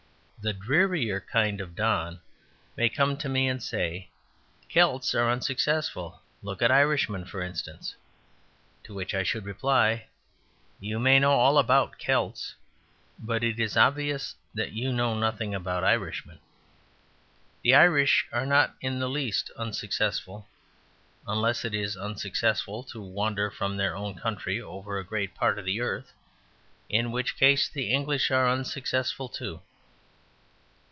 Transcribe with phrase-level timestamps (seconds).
[0.47, 2.19] The drearier kind of don
[2.75, 4.09] may come to me and say,
[4.69, 7.93] "Celts are unsuccessful; look at Irishmen, for instance."
[8.85, 10.07] To which I should reply,
[10.79, 12.55] "You may know all about Celts;
[13.19, 16.39] but it is obvious that you know nothing about Irishmen.
[17.61, 20.47] The Irish are not in the least unsuccessful,
[21.27, 25.65] unless it is unsuccessful to wander from their own country over a great part of
[25.65, 26.13] the earth,
[26.89, 29.61] in which case the English are unsuccessful too."